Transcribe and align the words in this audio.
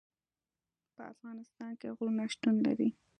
په 0.95 1.01
افغانستان 1.13 1.71
کې 1.79 1.87
غرونه 1.95 2.23
شتون 2.33 2.55
لري. 2.65 2.89